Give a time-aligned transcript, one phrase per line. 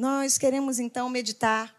[0.00, 1.76] Nós queremos então meditar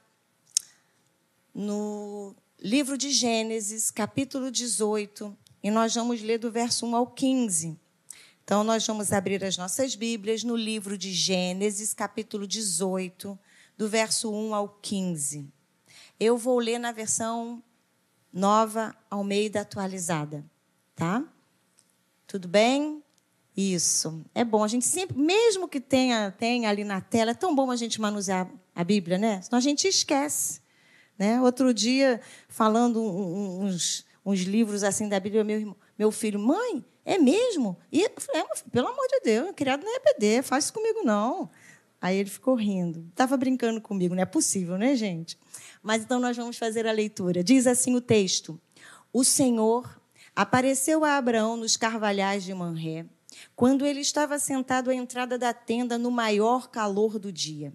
[1.55, 7.79] no livro de Gênesis, capítulo 18, e nós vamos ler do verso 1 ao 15.
[8.43, 13.39] Então, nós vamos abrir as nossas Bíblias no livro de Gênesis, capítulo 18,
[13.75, 15.51] do verso 1 ao 15.
[16.19, 17.63] Eu vou ler na versão
[18.31, 20.45] nova, Almeida atualizada,
[20.95, 21.23] tá?
[22.27, 23.03] Tudo bem?
[23.61, 24.23] Isso.
[24.33, 24.63] É bom.
[24.63, 28.01] A gente sempre, mesmo que tenha, tenha ali na tela, é tão bom a gente
[28.01, 29.41] manusear a Bíblia, né?
[29.41, 30.61] Senão a gente esquece.
[31.17, 31.39] Né?
[31.39, 37.77] Outro dia, falando uns, uns livros assim da Bíblia, meu, meu filho, mãe, é mesmo?
[37.91, 41.49] E eu falei, é, pelo amor de Deus, criado na EBD, faz isso comigo não.
[42.01, 43.05] Aí ele ficou rindo.
[43.09, 45.37] Estava brincando comigo, não é possível, né, gente?
[45.83, 47.43] Mas então nós vamos fazer a leitura.
[47.43, 48.59] Diz assim o texto:
[49.13, 50.01] O Senhor
[50.35, 53.05] apareceu a Abraão nos carvalhais de Manré,
[53.55, 57.73] quando ele estava sentado à entrada da tenda no maior calor do dia.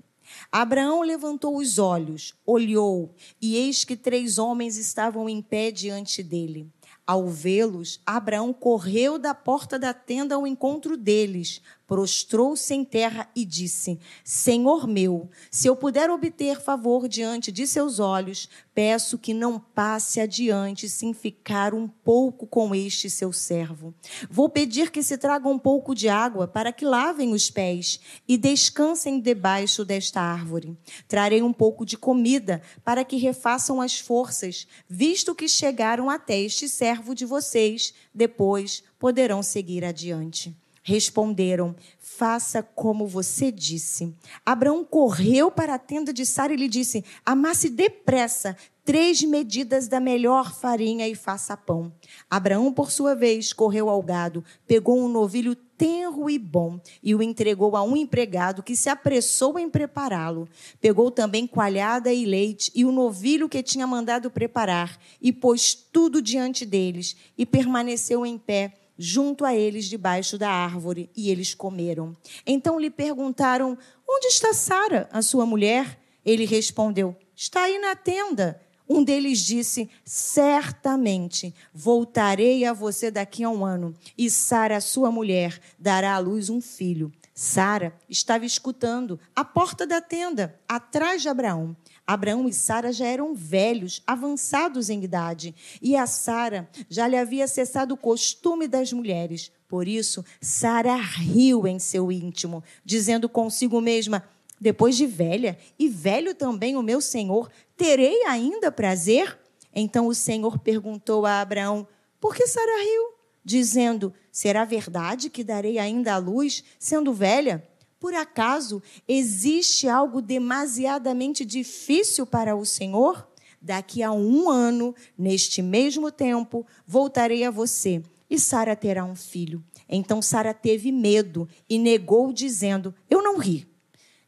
[0.50, 6.68] Abraão levantou os olhos, olhou, e eis que três homens estavam em pé diante dele.
[7.06, 13.44] Ao vê-los, Abraão correu da porta da tenda ao encontro deles, prostrou-se em terra e
[13.44, 19.58] disse: Senhor meu, se eu puder obter favor diante de seus olhos, peço que não
[19.58, 23.94] passe adiante sem ficar um pouco com este seu servo.
[24.28, 28.36] Vou pedir que se traga um pouco de água para que lavem os pés e
[28.36, 30.76] descansem debaixo desta árvore.
[31.08, 36.68] Trarei um pouco de comida para que refaçam as forças, visto que chegaram até este
[36.68, 40.56] servo de vocês, depois poderão seguir adiante.
[40.88, 44.14] Responderam: Faça como você disse.
[44.44, 49.98] Abraão correu para a tenda de Sara e lhe disse: Amasse depressa três medidas da
[49.98, 51.92] melhor farinha e faça pão.
[52.30, 57.20] Abraão, por sua vez, correu ao gado, pegou um novilho tenro e bom e o
[57.20, 60.48] entregou a um empregado que se apressou em prepará-lo.
[60.80, 66.22] Pegou também coalhada e leite e o novilho que tinha mandado preparar e pôs tudo
[66.22, 72.16] diante deles e permaneceu em pé junto a eles debaixo da árvore, e eles comeram.
[72.46, 73.76] Então lhe perguntaram:
[74.08, 75.98] Onde está Sara, a sua mulher?
[76.24, 78.60] Ele respondeu: Está aí na tenda.
[78.88, 85.60] Um deles disse: Certamente voltarei a você daqui a um ano, e Sara, sua mulher,
[85.78, 87.12] dará à luz um filho.
[87.38, 91.76] Sara estava escutando à porta da tenda, atrás de Abraão.
[92.06, 97.46] Abraão e Sara já eram velhos, avançados em idade, e a Sara já lhe havia
[97.46, 99.52] cessado o costume das mulheres.
[99.68, 104.26] Por isso, Sara riu em seu íntimo, dizendo consigo mesma:
[104.58, 109.38] Depois de velha, e velho também o meu senhor, terei ainda prazer?
[109.74, 111.86] Então o Senhor perguntou a Abraão:
[112.18, 113.15] Por que Sara riu?
[113.46, 117.64] Dizendo: Será verdade que darei ainda a luz, sendo velha?
[118.00, 123.24] Por acaso existe algo demasiadamente difícil para o Senhor?
[123.62, 129.62] Daqui a um ano, neste mesmo tempo, voltarei a você e Sara terá um filho.
[129.88, 133.64] Então Sara teve medo e negou, dizendo: Eu não ri.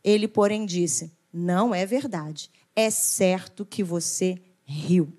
[0.04, 2.52] Ele, porém, disse: Não é verdade.
[2.76, 5.12] É certo que você riu.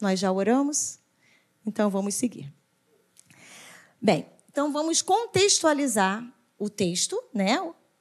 [0.00, 0.98] Nós já oramos?
[1.66, 2.53] Então vamos seguir.
[4.04, 6.22] Bem, então vamos contextualizar
[6.58, 7.56] o texto, né?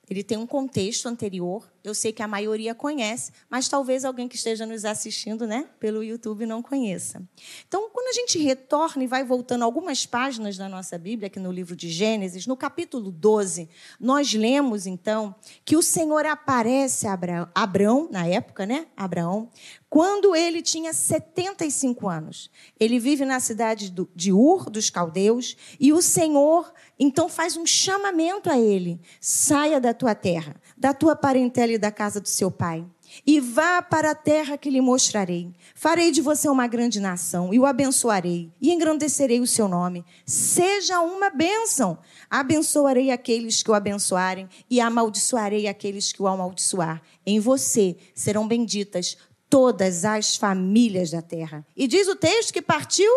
[0.10, 1.73] Ele tem um contexto anterior.
[1.84, 6.02] Eu sei que a maioria conhece, mas talvez alguém que esteja nos assistindo, né, pelo
[6.02, 7.22] YouTube não conheça.
[7.68, 11.52] Então, quando a gente retorna e vai voltando algumas páginas da nossa Bíblia, aqui no
[11.52, 13.68] livro de Gênesis, no capítulo 12,
[14.00, 15.36] nós lemos então
[15.66, 17.20] que o Senhor aparece a
[17.54, 19.50] Abraão, na época, né, Abraão,
[19.94, 22.50] quando ele tinha 75 anos.
[22.80, 28.50] Ele vive na cidade de Ur, dos caldeus, e o Senhor então faz um chamamento
[28.50, 32.86] a ele: saia da tua terra, da tua parentela e da casa do seu pai.
[33.26, 35.54] E vá para a terra que lhe mostrarei.
[35.76, 40.04] Farei de você uma grande nação, e o abençoarei, e engrandecerei o seu nome.
[40.26, 41.98] Seja uma bênção.
[42.30, 47.02] Abençoarei aqueles que o abençoarem, e amaldiçoarei aqueles que o amaldiçoar.
[47.26, 49.18] Em você serão benditas
[49.50, 51.64] todas as famílias da terra.
[51.78, 53.12] E diz o texto que partiu,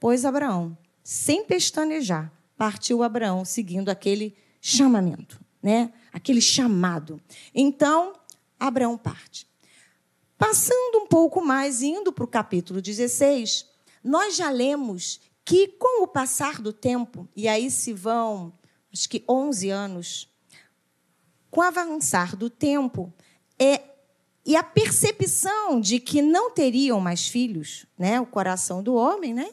[0.00, 5.92] pois Abraão, sem pestanejar, partiu Abraão seguindo aquele chamamento, né?
[6.12, 7.20] Aquele chamado.
[7.54, 8.14] Então,
[8.58, 9.46] Abraão parte.
[10.36, 13.66] Passando um pouco mais, indo para o capítulo 16,
[14.02, 18.52] nós já lemos que, com o passar do tempo, e aí se vão,
[18.92, 20.28] acho que 11 anos,
[21.50, 23.12] com o avançar do tempo,
[23.58, 23.92] é
[24.44, 28.20] e a percepção de que não teriam mais filhos, né?
[28.20, 29.50] O coração do homem, né?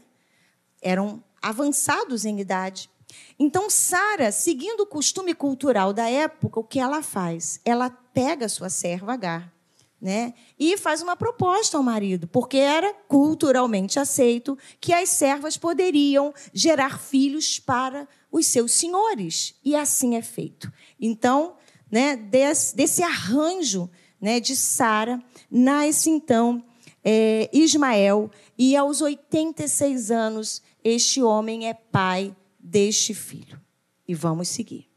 [0.81, 2.89] Eram avançados em idade.
[3.37, 7.59] Então, Sara, seguindo o costume cultural da época, o que ela faz?
[7.63, 9.53] Ela pega a sua serva Agar,
[10.01, 10.33] né?
[10.57, 16.99] E faz uma proposta ao marido, porque era culturalmente aceito que as servas poderiam gerar
[16.99, 20.71] filhos para os seus senhores, e assim é feito.
[20.99, 21.55] Então,
[21.89, 23.89] né, desse, desse arranjo
[24.21, 26.63] né, de Sara, nasce então
[27.03, 32.35] é, Ismael, e aos 86 anos, este homem é pai
[32.69, 33.59] deste filho.
[34.07, 34.89] E vamos seguir.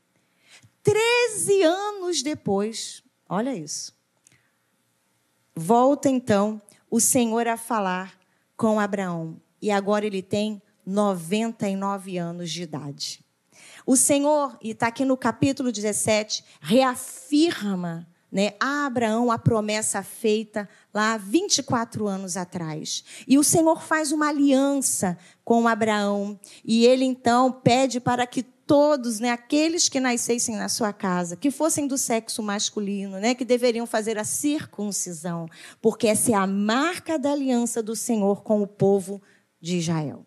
[0.82, 3.96] Treze anos depois, olha isso.
[5.54, 6.60] Volta então
[6.90, 8.18] o Senhor a falar
[8.56, 9.40] com Abraão.
[9.60, 13.24] E agora ele tem 99 anos de idade.
[13.86, 20.66] O Senhor, e está aqui no capítulo 17, reafirma né, a Abraão a promessa feita
[20.92, 23.04] lá 24 anos atrás.
[23.28, 26.40] E o Senhor faz uma aliança com Abraão.
[26.64, 31.50] E ele então pede para que todos, né, aqueles que nascessem na sua casa, que
[31.50, 35.46] fossem do sexo masculino, né, que deveriam fazer a circuncisão,
[35.80, 39.20] porque essa é a marca da aliança do Senhor com o povo
[39.60, 40.24] de Israel.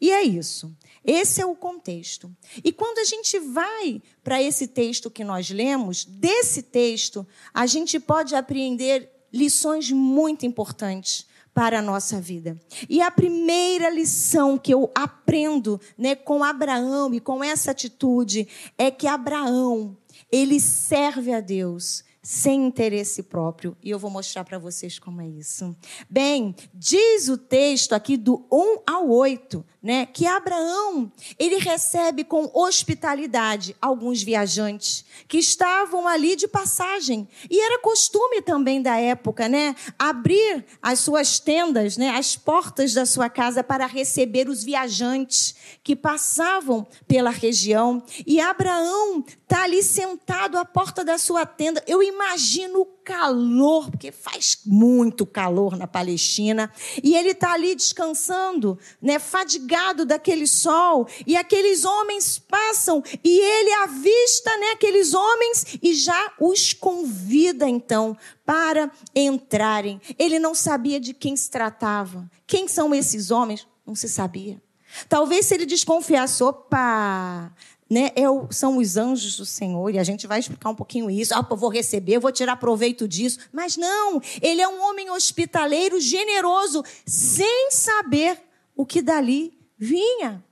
[0.00, 0.72] E é isso.
[1.04, 2.30] Esse é o contexto.
[2.62, 7.98] E quando a gente vai para esse texto que nós lemos, desse texto, a gente
[7.98, 11.26] pode apreender lições muito importantes
[11.58, 12.56] para a nossa vida.
[12.88, 18.46] E a primeira lição que eu aprendo né, com Abraão e com essa atitude
[18.78, 19.96] é que Abraão,
[20.30, 23.76] ele serve a Deus sem interesse próprio.
[23.82, 25.74] E eu vou mostrar para vocês como é isso.
[26.10, 32.50] Bem, diz o texto aqui do 1 ao 8, né, que Abraão, ele recebe com
[32.52, 37.28] hospitalidade alguns viajantes que estavam ali de passagem.
[37.48, 43.06] E era costume também da época, né, abrir as suas tendas, né, as portas da
[43.06, 45.54] sua casa para receber os viajantes
[45.84, 48.02] que passavam pela região.
[48.26, 51.82] E Abraão está ali sentado à porta da sua tenda.
[51.86, 56.70] Eu imagino calor, porque faz muito calor na Palestina,
[57.02, 63.72] e ele está ali descansando, né, fadigado daquele sol, e aqueles homens passam, e ele
[63.82, 68.14] avista né, aqueles homens e já os convida então
[68.44, 69.98] para entrarem.
[70.18, 72.30] Ele não sabia de quem se tratava.
[72.46, 73.66] Quem são esses homens?
[73.86, 74.60] Não se sabia.
[75.08, 77.52] Talvez se ele desconfiasse, opa,
[77.90, 81.10] né, é o, são os anjos do Senhor, e a gente vai explicar um pouquinho
[81.10, 81.34] isso.
[81.34, 83.38] Ah, vou receber, vou tirar proveito disso.
[83.52, 88.38] Mas não, ele é um homem hospitaleiro, generoso, sem saber
[88.76, 90.44] o que dali vinha.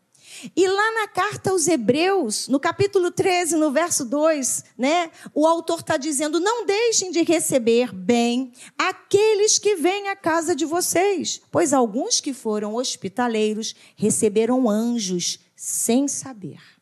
[0.54, 5.80] E lá na carta aos Hebreus, no capítulo 13, no verso 2, né, o autor
[5.80, 11.72] está dizendo: Não deixem de receber bem aqueles que vêm à casa de vocês, pois
[11.72, 16.75] alguns que foram hospitaleiros receberam anjos sem saber.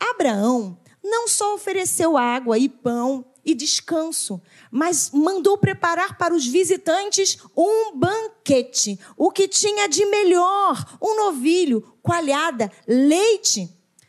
[0.00, 7.38] Abraão não só ofereceu água e pão e descanso, mas mandou preparar para os visitantes
[7.56, 13.68] um banquete, o que tinha de melhor, um novilho, coalhada, leite.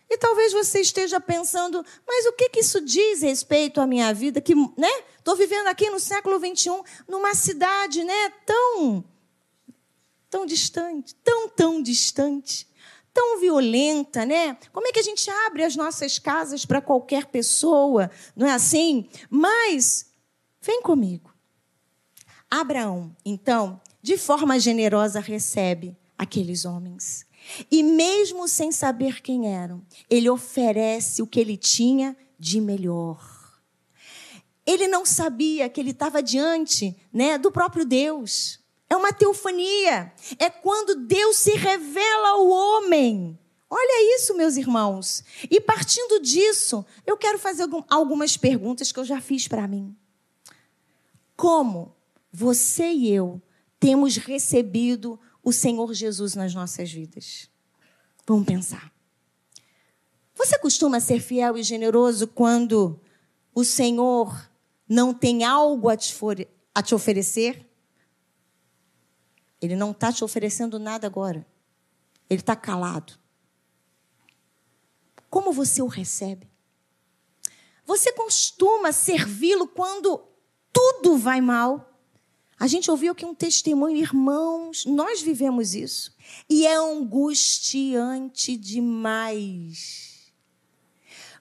[0.10, 4.42] E talvez você esteja pensando, mas o que, isso diz respeito à minha vida?
[4.42, 4.92] Que, né?
[5.18, 8.30] Estou vivendo aqui no século 21, numa cidade, né?
[8.46, 9.06] Tão,
[10.30, 12.68] tão distante, tão, tão distante
[13.14, 14.58] tão violenta, né?
[14.72, 18.10] Como é que a gente abre as nossas casas para qualquer pessoa?
[18.36, 19.10] Não é assim?
[19.30, 20.08] Mas,
[20.62, 21.34] vem comigo.
[22.50, 27.26] Abraão, então, de forma generosa, recebe aqueles homens.
[27.70, 33.20] E mesmo sem saber quem eram, ele oferece o que ele tinha de melhor.
[34.66, 38.60] Ele não sabia que ele estava diante né, do próprio Deus.
[38.92, 40.12] É uma teofania.
[40.38, 43.40] É quando Deus se revela ao homem.
[43.70, 45.24] Olha isso, meus irmãos.
[45.50, 49.96] E partindo disso, eu quero fazer algumas perguntas que eu já fiz para mim.
[51.38, 51.96] Como
[52.34, 53.42] você e eu
[53.80, 57.50] temos recebido o Senhor Jesus nas nossas vidas?
[58.28, 58.92] Vamos pensar.
[60.36, 63.00] Você costuma ser fiel e generoso quando
[63.56, 64.52] o Senhor
[64.86, 66.14] não tem algo a te,
[66.76, 67.71] a te oferecer?
[69.62, 71.46] Ele não está te oferecendo nada agora.
[72.30, 73.14] Ele está calado.
[75.30, 76.50] Como você o recebe?
[77.86, 80.24] Você costuma servi-lo quando
[80.74, 81.88] tudo vai mal?
[82.60, 86.16] A gente ouviu aqui um testemunho, irmãos, nós vivemos isso.
[86.50, 90.32] E é angustiante demais.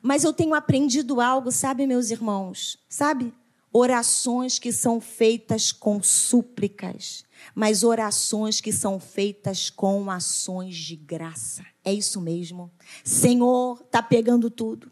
[0.03, 2.79] Mas eu tenho aprendido algo, sabe, meus irmãos?
[2.89, 3.35] Sabe?
[3.73, 11.65] orações que são feitas com súplicas, mas orações que são feitas com ações de graça.
[11.85, 12.71] É isso mesmo.
[13.05, 14.91] Senhor, tá pegando tudo.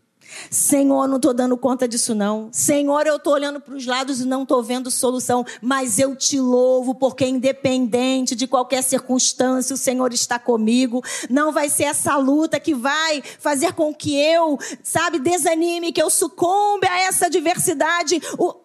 [0.51, 2.49] Senhor, não estou dando conta disso não.
[2.53, 5.45] Senhor, eu estou olhando para os lados e não estou vendo solução.
[5.61, 11.03] Mas eu te louvo porque independente de qualquer circunstância, o Senhor está comigo.
[11.29, 16.11] Não vai ser essa luta que vai fazer com que eu, sabe, desanime, que eu
[16.11, 18.21] sucumba a essa adversidade.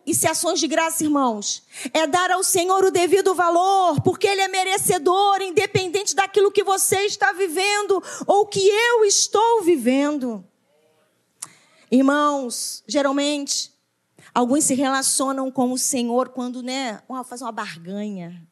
[0.05, 4.41] E se ações de graça, irmãos, é dar ao Senhor o devido valor, porque Ele
[4.41, 10.43] é merecedor, independente daquilo que você está vivendo ou que eu estou vivendo.
[11.93, 13.71] Irmãos, geralmente,
[14.33, 18.47] alguns se relacionam com o Senhor quando, né, faz uma barganha.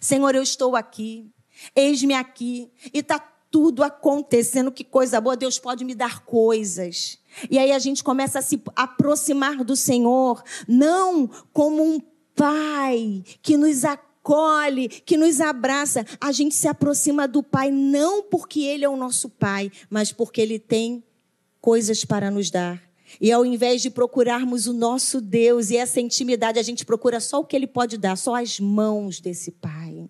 [0.00, 1.30] Senhor, eu estou aqui,
[1.76, 3.18] eis-me aqui, e está
[3.50, 7.18] tudo acontecendo, que coisa boa, Deus pode me dar coisas.
[7.50, 12.00] E aí a gente começa a se aproximar do Senhor, não como um
[12.34, 16.06] pai que nos acolhe, que nos abraça.
[16.18, 20.40] A gente se aproxima do Pai não porque Ele é o nosso Pai, mas porque
[20.40, 21.04] Ele tem
[21.60, 22.82] coisas para nos dar.
[23.20, 27.40] E ao invés de procurarmos o nosso Deus e essa intimidade, a gente procura só
[27.40, 30.08] o que Ele pode dar, só as mãos desse Pai.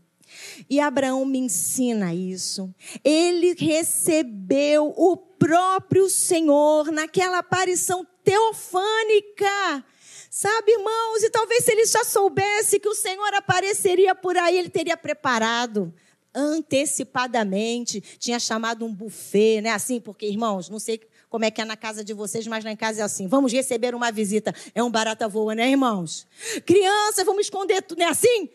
[0.68, 2.72] E Abraão me ensina isso.
[3.04, 9.84] Ele recebeu o próprio Senhor naquela aparição teofânica.
[10.30, 14.68] Sabe, irmãos, e talvez se ele já soubesse que o Senhor apareceria por aí, ele
[14.68, 15.92] teria preparado
[16.34, 19.70] antecipadamente, tinha chamado um buffet, né?
[19.70, 22.72] Assim, porque, irmãos, não sei como é que é na casa de vocês, mas lá
[22.72, 23.26] em casa é assim.
[23.26, 24.54] Vamos receber uma visita.
[24.74, 26.26] É um barata voa, né, irmãos?
[26.64, 28.48] Criança, vamos esconder tudo, não é assim?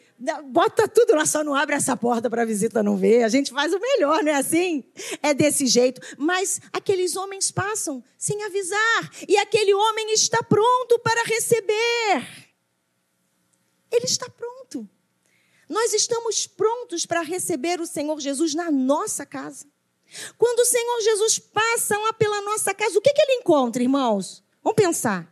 [0.46, 3.24] Bota tudo lá, só não abre essa porta para a visita não ver.
[3.24, 4.84] A gente faz o melhor, não é assim?
[5.22, 6.01] É desse jeito.
[6.18, 9.12] Mas aqueles homens passam sem avisar.
[9.27, 12.27] E aquele homem está pronto para receber.
[13.92, 14.89] Ele está pronto.
[15.70, 19.73] Nós estamos prontos para receber o Senhor Jesus na nossa casa.
[20.38, 24.43] Quando o Senhor Jesus passa lá pela nossa casa, o que, que ele encontra, irmãos?
[24.63, 25.32] Vamos pensar.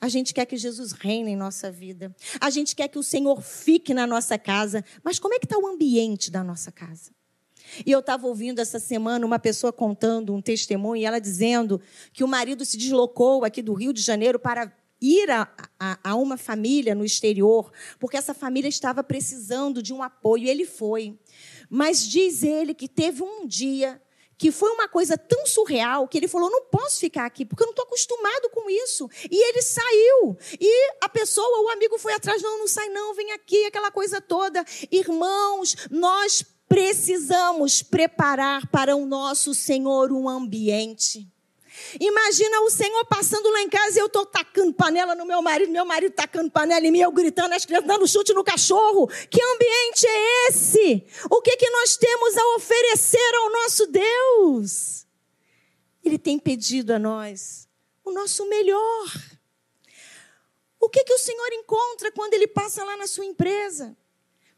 [0.00, 2.14] A gente quer que Jesus reine em nossa vida.
[2.40, 4.84] A gente quer que o Senhor fique na nossa casa.
[5.04, 7.12] Mas como é que está o ambiente da nossa casa?
[7.86, 11.80] E eu estava ouvindo essa semana uma pessoa contando um testemunho e ela dizendo
[12.12, 16.14] que o marido se deslocou aqui do Rio de Janeiro para ir a, a, a,
[16.14, 20.48] uma família no exterior, porque essa família estava precisando de um apoio.
[20.48, 21.18] Ele foi.
[21.74, 23.98] Mas diz ele que teve um dia
[24.36, 27.66] que foi uma coisa tão surreal que ele falou: não posso ficar aqui, porque eu
[27.66, 29.08] não estou acostumado com isso.
[29.30, 30.36] E ele saiu.
[30.60, 34.20] E a pessoa, o amigo foi atrás: não, não sai, não, vem aqui, aquela coisa
[34.20, 34.62] toda.
[34.90, 41.31] Irmãos, nós precisamos preparar para o nosso Senhor um ambiente.
[42.00, 45.70] Imagina o Senhor passando lá em casa e eu estou tacando panela no meu marido,
[45.70, 49.06] meu marido tacando panela em mim, eu gritando, as crianças dando chute no cachorro.
[49.30, 51.06] Que ambiente é esse?
[51.30, 55.06] O que, que nós temos a oferecer ao nosso Deus?
[56.04, 57.68] Ele tem pedido a nós
[58.04, 59.06] o nosso melhor.
[60.80, 63.96] O que, que o Senhor encontra quando ele passa lá na sua empresa?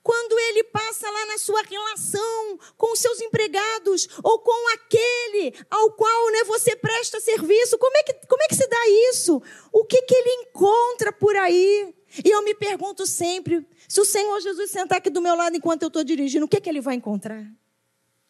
[0.05, 5.93] Quando ele passa lá na sua relação com os seus empregados ou com aquele ao
[5.93, 9.43] qual né, você presta serviço, como é, que, como é que se dá isso?
[9.73, 11.95] O que, que ele encontra por aí?
[12.23, 15.83] E eu me pergunto sempre: se o Senhor Jesus sentar aqui do meu lado enquanto
[15.83, 17.43] eu estou dirigindo, o que, que ele vai encontrar?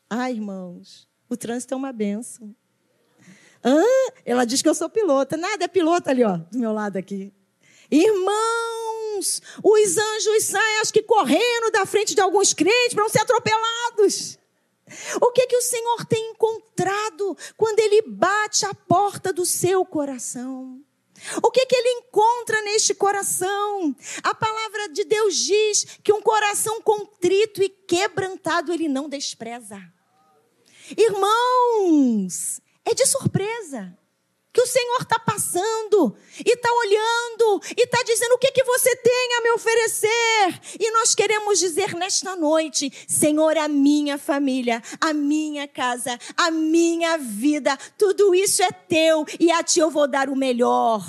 [0.08, 2.54] Ah, irmãos, o trânsito é uma benção.
[3.64, 5.36] Ah, ela diz que eu sou pilota.
[5.36, 7.32] Nada, é pilota ali, ó, do meu lado aqui.
[7.94, 13.20] Irmãos, os anjos saem, acho que correndo da frente de alguns crentes para não ser
[13.20, 14.36] atropelados.
[15.20, 20.82] O que que o Senhor tem encontrado quando ele bate a porta do seu coração?
[21.40, 23.94] O que que ele encontra neste coração?
[24.24, 29.80] A palavra de Deus diz que um coração contrito e quebrantado ele não despreza.
[30.98, 33.96] Irmãos, é de surpresa
[34.54, 38.94] que o Senhor está passando e está olhando e está dizendo o que, que você
[38.94, 40.60] tem a me oferecer.
[40.78, 47.18] E nós queremos dizer nesta noite: Senhor, a minha família, a minha casa, a minha
[47.18, 51.04] vida, tudo isso é teu e a ti eu vou dar o melhor.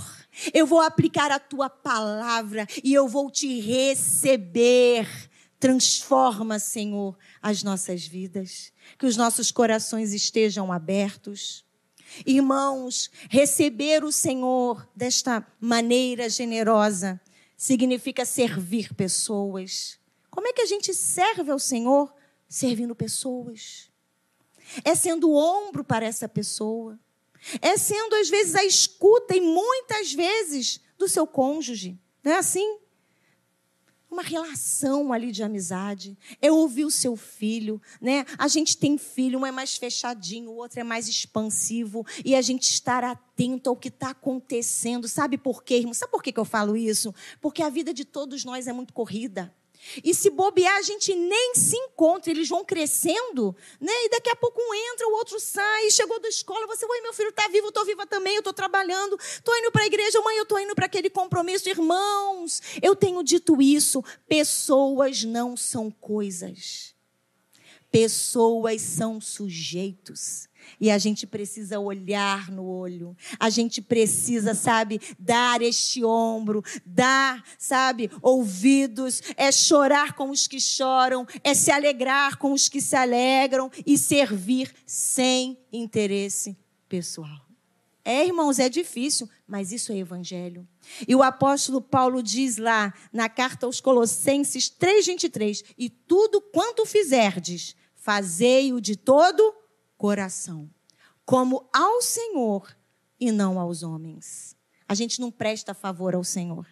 [0.51, 5.07] Eu vou aplicar a tua palavra e eu vou te receber.
[5.59, 8.73] Transforma, Senhor, as nossas vidas.
[8.97, 11.64] Que os nossos corações estejam abertos
[12.25, 17.19] Irmãos, receber o Senhor desta maneira generosa
[17.57, 19.97] significa servir pessoas.
[20.29, 22.13] Como é que a gente serve ao Senhor?
[22.47, 23.89] Servindo pessoas.
[24.83, 26.99] É sendo o ombro para essa pessoa.
[27.61, 32.79] É sendo, às vezes, a escuta e muitas vezes do seu cônjuge, Não é assim?
[34.15, 36.17] Uma relação ali de amizade.
[36.41, 38.25] Eu ouvi o seu filho, né?
[38.37, 42.41] A gente tem filho, um é mais fechadinho, o outro é mais expansivo, e a
[42.41, 45.07] gente estar atento ao que está acontecendo.
[45.07, 45.93] Sabe por quê, irmão?
[45.93, 47.13] Sabe por que eu falo isso?
[47.41, 49.53] Porque a vida de todos nós é muito corrida.
[50.03, 53.91] E se bobear, a gente nem se encontra, eles vão crescendo, né?
[54.05, 57.13] E daqui a pouco um entra, o outro sai, chegou da escola, você, oi, meu
[57.13, 60.21] filho está vivo, eu estou viva também, eu estou trabalhando, estou indo para a igreja,
[60.21, 61.69] mãe, eu estou indo para aquele compromisso.
[61.69, 66.95] Irmãos, eu tenho dito isso, pessoas não são coisas.
[67.91, 70.49] Pessoas são sujeitos.
[70.79, 73.15] E a gente precisa olhar no olho.
[73.39, 80.59] A gente precisa, sabe, dar este ombro, dar, sabe, ouvidos, é chorar com os que
[80.59, 86.57] choram, é se alegrar com os que se alegram e servir sem interesse
[86.87, 87.45] pessoal.
[88.07, 90.67] É, irmãos, é difícil, mas isso é evangelho.
[91.07, 97.75] E o apóstolo Paulo diz lá na carta aos Colossenses 3:23, e tudo quanto fizerdes,
[97.95, 99.55] fazei-o de todo
[100.05, 100.69] coração,
[101.25, 102.77] como ao Senhor
[103.19, 104.55] e não aos homens.
[104.87, 106.67] A gente não presta favor ao Senhor.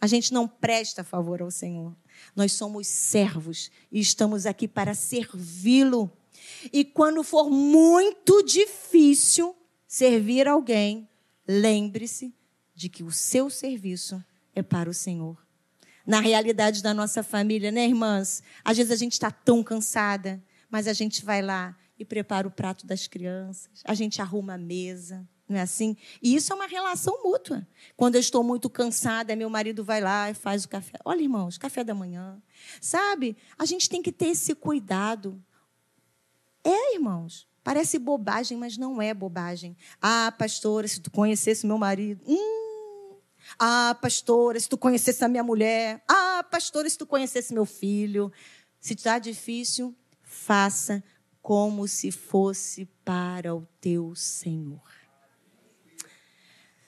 [0.00, 1.96] A gente não presta favor ao Senhor.
[2.34, 6.10] Nós somos servos e estamos aqui para servi-lo.
[6.72, 9.54] E quando for muito difícil
[9.86, 11.08] servir alguém,
[11.46, 12.34] lembre-se
[12.74, 14.20] de que o seu serviço
[14.52, 15.38] é para o Senhor.
[16.04, 18.42] Na realidade da nossa família, né, irmãs?
[18.64, 22.50] Às vezes a gente está tão cansada, mas a gente vai lá e prepara o
[22.50, 25.96] prato das crianças, a gente arruma a mesa, não é assim?
[26.22, 27.66] E isso é uma relação mútua.
[27.96, 30.98] Quando eu estou muito cansada, meu marido vai lá e faz o café.
[31.04, 32.42] Olha, irmãos, café da manhã.
[32.80, 33.36] Sabe?
[33.58, 35.42] A gente tem que ter esse cuidado.
[36.64, 37.46] É, irmãos.
[37.62, 39.76] Parece bobagem, mas não é bobagem.
[40.00, 42.24] Ah, pastora, se tu conhecesse meu marido.
[42.26, 43.16] Hum.
[43.58, 46.02] Ah, pastora, se tu conhecesse a minha mulher.
[46.08, 48.32] Ah, pastora, se tu conhecesse meu filho.
[48.80, 51.04] Se está difícil, faça
[51.42, 54.80] como se fosse para o teu Senhor.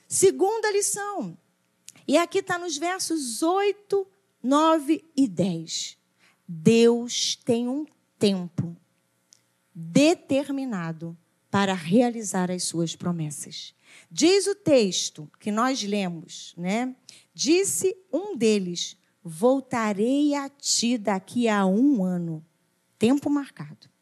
[0.09, 1.37] Segunda lição,
[2.07, 4.07] e aqui está nos versos 8,
[4.43, 5.99] 9 e 10.
[6.47, 7.85] Deus tem um
[8.19, 8.77] tempo
[9.75, 11.17] determinado
[11.51, 13.75] para realizar as suas promessas.
[14.11, 16.95] Diz o texto que nós lemos, né?
[17.33, 22.45] Disse um deles: Voltarei a ti daqui a um ano,
[22.99, 23.94] tempo marcado.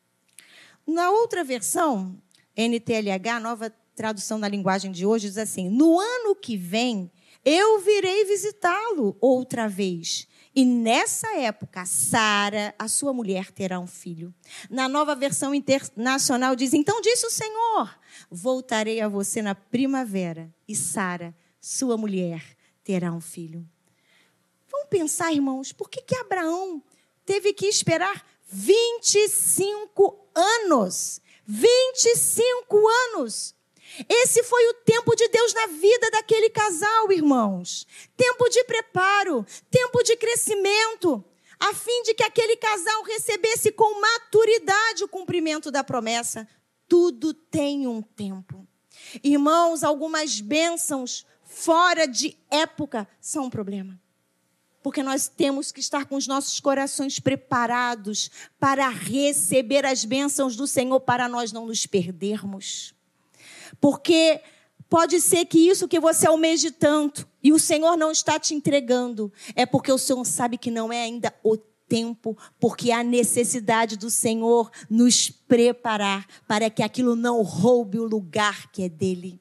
[0.86, 2.20] Na outra versão,
[2.56, 7.10] NTLH, nova tradução na linguagem de hoje, diz assim: No ano que vem,
[7.44, 10.26] eu virei visitá-lo outra vez.
[10.54, 14.34] E nessa época, Sara, a sua mulher, terá um filho.
[14.68, 17.98] Na nova versão internacional diz: Então disse o Senhor:
[18.30, 22.44] Voltarei a você na primavera, e Sara, sua mulher,
[22.84, 23.66] terá um filho.
[24.70, 26.82] Vamos pensar, irmãos, por que, que Abraão
[27.24, 31.20] teve que esperar 25 anos.
[31.46, 33.54] 25 anos.
[34.08, 37.86] Esse foi o tempo de Deus na vida daquele casal, irmãos.
[38.16, 41.24] Tempo de preparo, tempo de crescimento,
[41.58, 46.48] a fim de que aquele casal recebesse com maturidade o cumprimento da promessa.
[46.88, 48.66] Tudo tem um tempo.
[49.22, 54.00] Irmãos, algumas bênçãos fora de época são um problema
[54.82, 60.66] porque nós temos que estar com os nossos corações preparados para receber as bênçãos do
[60.66, 62.94] Senhor, para nós não nos perdermos.
[63.80, 64.40] Porque
[64.90, 69.32] pode ser que isso que você almeje tanto e o Senhor não está te entregando,
[69.54, 74.10] é porque o Senhor sabe que não é ainda o tempo, porque há necessidade do
[74.10, 79.38] Senhor nos preparar para que aquilo não roube o lugar que é dele.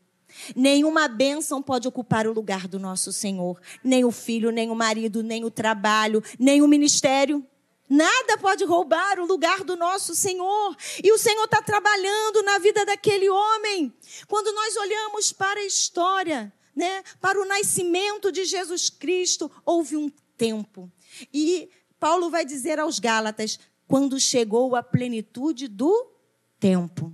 [0.55, 3.59] Nenhuma bênção pode ocupar o lugar do nosso Senhor.
[3.83, 7.45] Nem o filho, nem o marido, nem o trabalho, nem o ministério.
[7.89, 10.75] Nada pode roubar o lugar do nosso Senhor.
[11.03, 13.93] E o Senhor está trabalhando na vida daquele homem.
[14.27, 20.09] Quando nós olhamos para a história, né, para o nascimento de Jesus Cristo, houve um
[20.37, 20.89] tempo.
[21.33, 26.11] E Paulo vai dizer aos Gálatas: quando chegou a plenitude do
[26.59, 27.13] tempo,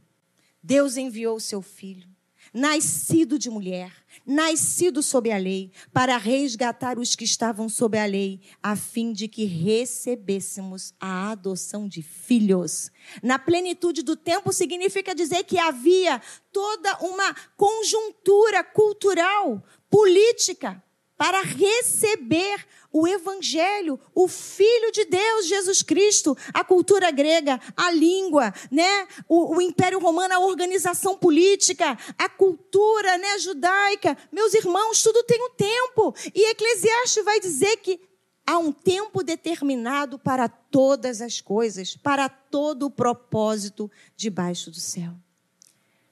[0.61, 2.16] Deus enviou o seu filho
[2.57, 3.91] nascido de mulher,
[4.25, 9.27] nascido sob a lei, para resgatar os que estavam sob a lei, a fim de
[9.27, 12.91] que recebêssemos a adoção de filhos.
[13.21, 16.19] Na plenitude do tempo significa dizer que havia
[16.51, 20.83] toda uma conjuntura cultural, política,
[21.17, 28.53] para receber o Evangelho, o Filho de Deus, Jesus Cristo, a cultura grega, a língua,
[28.71, 29.07] né?
[29.27, 34.17] o, o Império Romano, a organização política, a cultura né, judaica.
[34.31, 36.15] Meus irmãos, tudo tem um tempo.
[36.33, 37.99] E Eclesiastes vai dizer que
[38.45, 45.13] há um tempo determinado para todas as coisas, para todo o propósito debaixo do céu.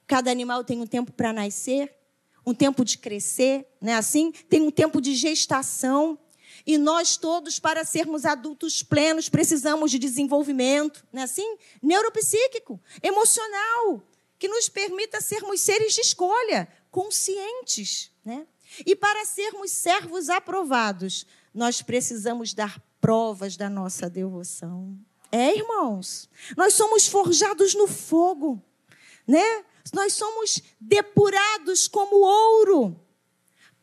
[0.06, 1.92] Cada animal tem um tempo para nascer,
[2.46, 3.94] um tempo de crescer, né?
[3.96, 6.18] Assim, tem um tempo de gestação.
[6.64, 11.22] E nós todos, para sermos adultos plenos, precisamos de desenvolvimento, né?
[11.22, 14.02] Assim, neuropsíquico, emocional,
[14.38, 18.46] que nos permita sermos seres de escolha, conscientes, né?
[18.84, 24.98] E para sermos servos aprovados, nós precisamos dar provas da nossa devoção.
[25.32, 28.62] É, irmãos, nós somos forjados no fogo,
[29.26, 29.64] né?
[29.92, 33.00] Nós somos depurados como ouro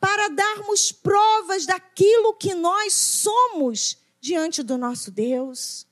[0.00, 5.86] para darmos provas daquilo que nós somos diante do nosso Deus.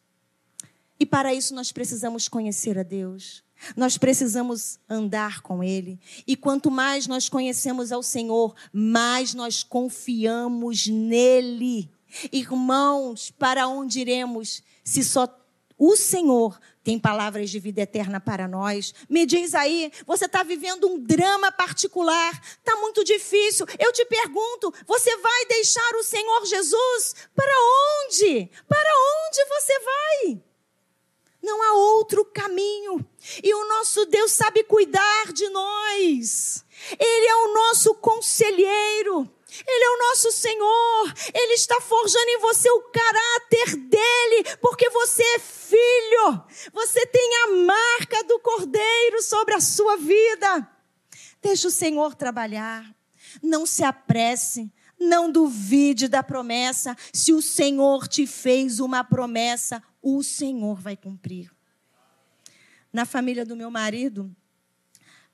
[1.00, 3.42] E para isso nós precisamos conhecer a Deus.
[3.76, 5.98] Nós precisamos andar com Ele.
[6.26, 11.90] E quanto mais nós conhecemos ao Senhor, mais nós confiamos nele.
[12.30, 15.28] Irmãos, para onde iremos se só
[15.78, 18.94] o Senhor tem palavras de vida eterna para nós.
[19.08, 23.66] Me diz aí, você está vivendo um drama particular, está muito difícil.
[23.78, 27.14] Eu te pergunto, você vai deixar o Senhor Jesus?
[27.34, 27.54] Para
[28.04, 28.50] onde?
[28.68, 28.90] Para
[29.26, 30.42] onde você vai?
[31.42, 33.04] Não há outro caminho.
[33.42, 36.64] E o nosso Deus sabe cuidar de nós.
[36.98, 39.28] Ele é o nosso conselheiro.
[39.66, 41.14] Ele é o nosso Senhor.
[41.34, 46.44] Ele está forjando em você o caráter dele, porque você é filho.
[46.72, 50.68] Você tem a marca do Cordeiro sobre a sua vida.
[51.42, 52.94] Deixa o Senhor trabalhar.
[53.42, 54.72] Não se apresse.
[54.98, 56.96] Não duvide da promessa.
[57.12, 61.50] Se o Senhor te fez uma promessa, o Senhor vai cumprir.
[62.92, 64.34] Na família do meu marido,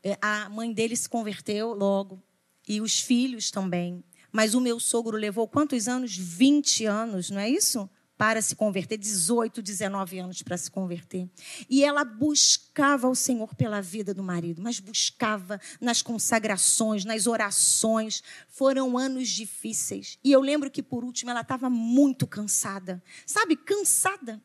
[0.02, 2.22] eh, a mãe dele se converteu logo
[2.68, 4.04] e os filhos também.
[4.38, 6.16] Mas o meu sogro levou quantos anos?
[6.16, 7.90] 20 anos, não é isso?
[8.16, 11.28] Para se converter, 18, 19 anos para se converter.
[11.68, 18.22] E ela buscava o Senhor pela vida do marido, mas buscava nas consagrações, nas orações.
[18.48, 20.20] Foram anos difíceis.
[20.22, 23.02] E eu lembro que, por último, ela estava muito cansada.
[23.26, 24.40] Sabe, cansada.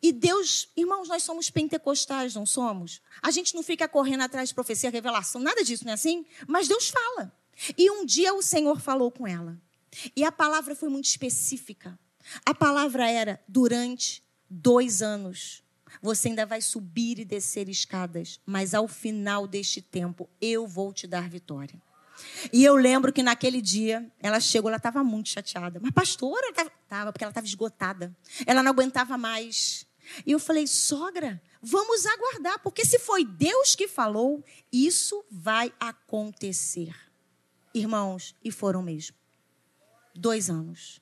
[0.00, 3.02] E Deus, irmãos, nós somos pentecostais, não somos?
[3.20, 6.24] A gente não fica correndo atrás de profecia, revelação, nada disso, não é assim?
[6.48, 7.38] Mas Deus fala.
[7.76, 9.58] E um dia o Senhor falou com ela.
[10.14, 11.98] E a palavra foi muito específica.
[12.44, 15.62] A palavra era: durante dois anos,
[16.00, 21.06] você ainda vai subir e descer escadas, mas ao final deste tempo eu vou te
[21.06, 21.80] dar vitória.
[22.52, 25.80] E eu lembro que naquele dia ela chegou, ela estava muito chateada.
[25.80, 28.14] Mas, pastora, estava, porque ela estava esgotada.
[28.46, 29.86] Ela não aguentava mais.
[30.26, 36.94] E eu falei, sogra, vamos aguardar, porque se foi Deus que falou, isso vai acontecer
[37.74, 39.16] irmãos, e foram mesmo.
[40.14, 41.00] Dois anos.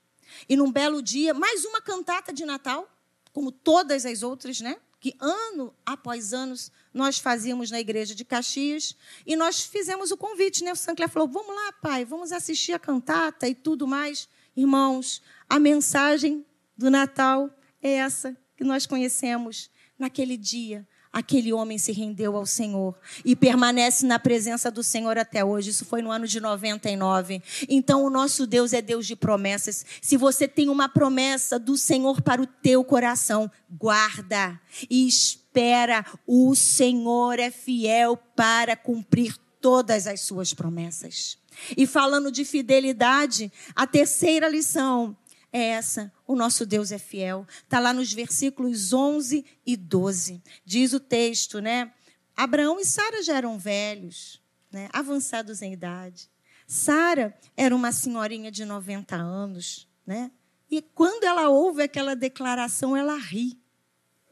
[0.49, 2.89] E num belo dia, mais uma cantata de Natal,
[3.33, 4.77] como todas as outras, né?
[5.01, 8.97] Que ano após anos nós fazíamos na igreja de Caxias.
[9.25, 10.73] E nós fizemos o convite, né?
[10.73, 14.29] O Sancler falou: vamos lá, pai, vamos assistir a cantata e tudo mais.
[14.57, 16.45] Irmãos, a mensagem
[16.77, 17.49] do Natal
[17.81, 22.95] é essa que nós conhecemos naquele dia aquele homem se rendeu ao Senhor
[23.25, 25.71] e permanece na presença do Senhor até hoje.
[25.71, 27.43] Isso foi no ano de 99.
[27.69, 29.85] Então, o nosso Deus é Deus de promessas.
[30.01, 36.05] Se você tem uma promessa do Senhor para o teu coração, guarda e espera.
[36.27, 41.39] O Senhor é fiel para cumprir todas as suas promessas.
[41.77, 45.17] E falando de fidelidade, a terceira lição
[45.53, 46.13] é essa.
[46.27, 47.47] O nosso Deus é fiel.
[47.63, 50.43] Está lá nos versículos 11 e 12.
[50.65, 51.93] Diz o texto, né?
[52.37, 54.89] Abraão e Sara já eram velhos, né?
[54.93, 56.31] avançados em idade.
[56.67, 60.31] Sara era uma senhorinha de 90 anos, né?
[60.71, 63.59] E quando ela ouve aquela declaração, ela ri.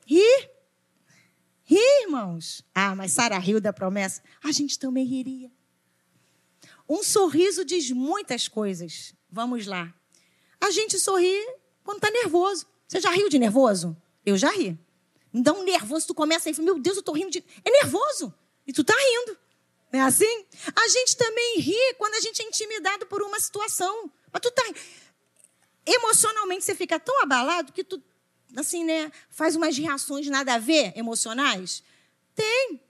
[0.06, 0.50] Ri.
[1.64, 2.62] Ri, irmãos.
[2.74, 4.22] Ah, mas Sara riu da promessa.
[4.44, 5.50] A gente também riria.
[6.88, 9.14] Um sorriso diz muitas coisas.
[9.30, 9.92] Vamos lá.
[10.66, 11.46] A gente sorri
[11.84, 12.66] quando está nervoso.
[12.88, 13.96] Você já riu de nervoso?
[14.24, 14.76] Eu já ri.
[15.32, 17.44] Dá um nervoso, tu começa a rir, meu Deus, eu estou rindo de.
[17.64, 18.34] É nervoso.
[18.66, 19.38] E tu está rindo.
[19.92, 20.44] Não é assim?
[20.74, 24.10] A gente também ri quando a gente é intimidado por uma situação.
[24.32, 24.64] Mas tu tá.
[25.86, 28.02] Emocionalmente você fica tão abalado que tu,
[28.56, 31.84] assim, né, faz umas reações nada a ver emocionais.
[32.34, 32.80] Tem.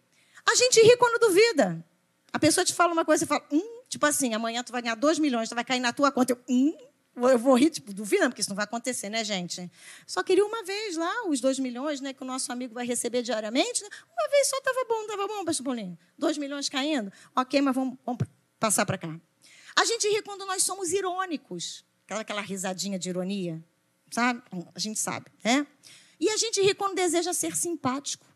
[0.46, 1.84] A gente ri quando duvida.
[2.32, 4.94] A pessoa te fala uma coisa, você fala, hum, tipo assim, amanhã tu vai ganhar
[4.94, 6.32] 2 milhões, tu vai cair na tua conta.
[6.32, 6.74] Eu, hum,
[7.16, 9.70] Eu vou rir, tipo, duvidando, porque isso não vai acontecer, né, gente?
[10.06, 13.22] Só queria uma vez lá, os dois milhões, né, que o nosso amigo vai receber
[13.22, 13.82] diariamente.
[13.82, 13.88] Né?
[14.06, 15.98] Uma vez só estava bom, estava bom, pastor Paulinho.
[16.18, 17.10] Dois milhões caindo.
[17.34, 18.20] Ok, mas vamos, vamos
[18.60, 19.18] passar para cá.
[19.74, 21.84] A gente ri quando nós somos irônicos.
[22.04, 23.64] Aquela, aquela risadinha de ironia,
[24.10, 24.42] sabe?
[24.74, 25.66] A gente sabe, né?
[26.20, 28.26] E a gente ri quando deseja ser simpático.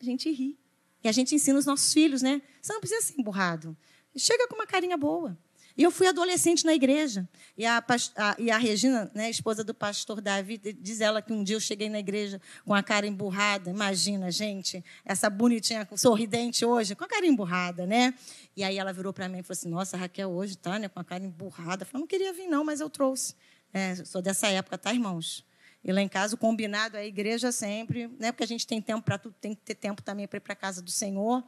[0.00, 0.58] A gente ri.
[1.04, 2.40] E a gente ensina os nossos filhos, né?
[2.60, 3.76] Você não precisa ser emburrado.
[4.16, 5.38] Chega com uma carinha boa.
[5.76, 7.28] E eu fui adolescente na igreja.
[7.56, 7.84] E a,
[8.16, 11.60] a, e a Regina, né, esposa do pastor Davi, diz ela que um dia eu
[11.60, 13.70] cheguei na igreja com a cara emburrada.
[13.70, 18.14] Imagina, gente, essa bonitinha, sorridente hoje, com a cara emburrada, né?
[18.56, 21.00] E aí ela virou para mim e falou assim: Nossa, Raquel hoje tá né, com
[21.00, 21.82] a cara emburrada.
[21.82, 23.34] Eu falei: Não queria vir, não, mas eu trouxe.
[23.72, 25.44] É, sou dessa época, tá, irmãos?
[25.84, 28.30] E lá em casa, o combinado é a igreja sempre, né?
[28.30, 30.52] Porque a gente tem tempo para tudo, tem que ter tempo também para ir para
[30.52, 31.42] a casa do Senhor.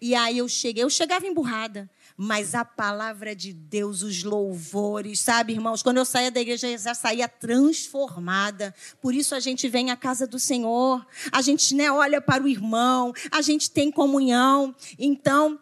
[0.00, 5.54] E aí eu cheguei, eu chegava emburrada, mas a palavra de Deus, os louvores, sabe,
[5.54, 5.82] irmãos?
[5.82, 8.72] Quando eu saía da igreja, eu já saía transformada.
[9.00, 12.48] Por isso a gente vem à casa do Senhor, a gente né, olha para o
[12.48, 14.72] irmão, a gente tem comunhão.
[15.00, 15.60] Então,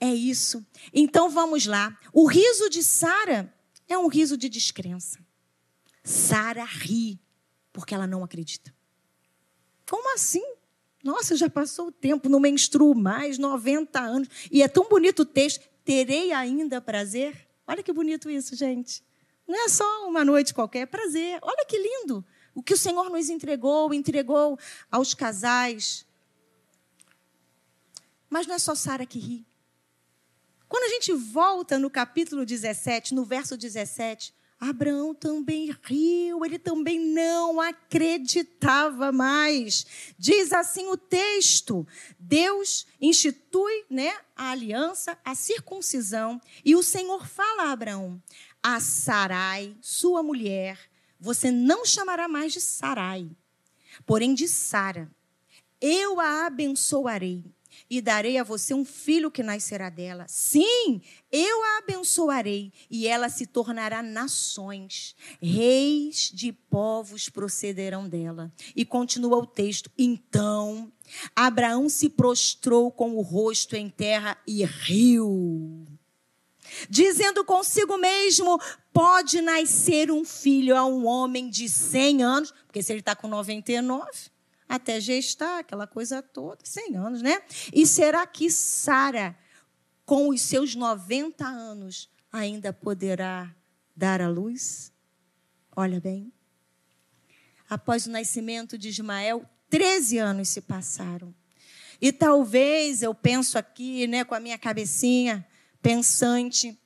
[0.00, 0.64] é isso.
[0.94, 1.94] Então vamos lá.
[2.14, 3.52] O riso de Sara
[3.86, 5.18] é um riso de descrença.
[6.02, 7.20] Sara ri
[7.78, 8.74] porque ela não acredita.
[9.88, 10.42] Como assim?
[11.02, 14.28] Nossa, já passou o tempo, não menstruo mais, 90 anos.
[14.50, 17.48] E é tão bonito o texto, terei ainda prazer?
[17.66, 19.02] Olha que bonito isso, gente.
[19.46, 21.38] Não é só uma noite qualquer, é prazer.
[21.40, 22.24] Olha que lindo.
[22.52, 24.58] O que o Senhor nos entregou, entregou
[24.90, 26.04] aos casais.
[28.28, 29.46] Mas não é só Sara que ri.
[30.68, 36.98] Quando a gente volta no capítulo 17, no verso 17, Abraão também riu, ele também
[36.98, 39.86] não acreditava mais.
[40.18, 41.86] Diz assim o texto:
[42.18, 48.20] Deus institui né, a aliança, a circuncisão, e o Senhor fala a Abraão:
[48.60, 50.78] A Sarai, sua mulher,
[51.20, 53.30] você não chamará mais de Sarai,
[54.04, 55.08] porém de Sara.
[55.80, 57.44] Eu a abençoarei
[57.90, 60.26] e darei a você um filho que nascerá dela.
[60.28, 61.00] Sim,
[61.32, 65.16] eu a abençoarei e ela se tornará nações.
[65.40, 68.52] Reis de povos procederão dela.
[68.76, 69.90] E continua o texto.
[69.96, 70.92] Então,
[71.34, 75.86] Abraão se prostrou com o rosto em terra e riu.
[76.88, 78.60] Dizendo consigo mesmo:
[78.92, 83.28] pode nascer um filho a um homem de 100 anos, porque se ele está com
[83.28, 84.10] 99,
[84.68, 87.40] até gestar, aquela coisa toda, 100 anos, né?
[87.72, 89.36] E será que Sara,
[90.04, 93.54] com os seus 90 anos, ainda poderá
[93.96, 94.92] dar à luz?
[95.74, 96.32] Olha bem.
[97.68, 101.34] Após o nascimento de Ismael, 13 anos se passaram.
[102.00, 105.46] E talvez eu penso aqui, né, com a minha cabecinha
[105.82, 106.78] pensante,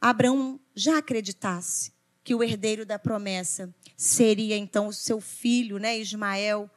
[0.00, 6.70] Abraão já acreditasse que o herdeiro da promessa seria então o seu filho, né, Ismael,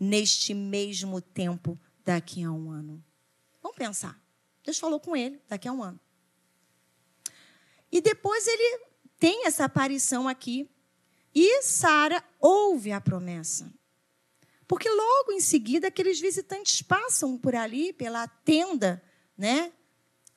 [0.00, 3.04] neste mesmo tempo, daqui a um ano.
[3.62, 4.18] Vamos pensar.
[4.64, 6.00] Deus falou com ele daqui a um ano.
[7.92, 8.80] E depois ele
[9.18, 10.68] tem essa aparição aqui
[11.34, 13.72] e Sara ouve a promessa.
[14.66, 19.02] Porque logo em seguida aqueles visitantes passam por ali pela tenda,
[19.36, 19.72] né,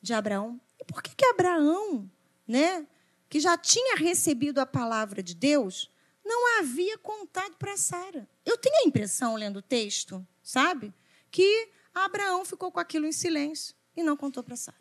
[0.01, 0.59] de Abraão.
[0.79, 2.09] E por que que Abraão,
[2.47, 2.87] né,
[3.29, 5.89] que já tinha recebido a palavra de Deus,
[6.25, 8.27] não havia contado para Sara?
[8.45, 10.93] Eu tenho a impressão lendo o texto, sabe,
[11.31, 14.77] que Abraão ficou com aquilo em silêncio e não contou para Sara.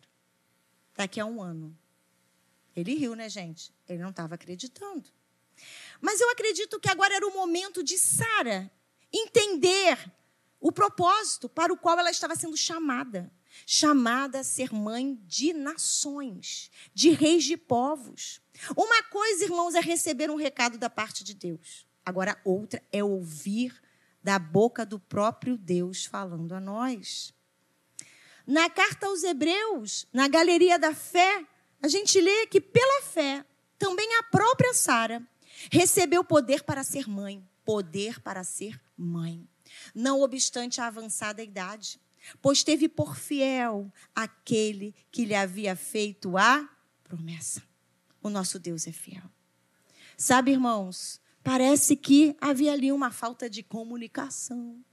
[0.95, 1.77] Daqui a um ano.
[2.75, 3.73] Ele riu, né, gente?
[3.87, 5.09] Ele não estava acreditando.
[6.01, 8.71] Mas eu acredito que agora era o momento de Sara
[9.11, 10.11] entender
[10.59, 13.31] o propósito para o qual ela estava sendo chamada
[13.65, 18.41] chamada a ser mãe de nações, de reis de povos.
[18.75, 21.87] Uma coisa, irmãos, é receber um recado da parte de Deus.
[22.05, 23.81] Agora, outra é ouvir
[24.23, 27.33] da boca do próprio Deus falando a nós.
[28.45, 31.45] Na carta aos Hebreus, na galeria da fé,
[31.81, 33.45] a gente lê que pela fé,
[33.77, 35.21] também a própria Sara
[35.71, 39.47] recebeu poder para ser mãe, poder para ser mãe,
[39.93, 41.99] não obstante a avançada idade,
[42.41, 46.69] pois teve por fiel aquele que lhe havia feito a
[47.03, 47.61] promessa.
[48.21, 49.23] O nosso Deus é fiel.
[50.17, 54.83] Sabe, irmãos, parece que havia ali uma falta de comunicação.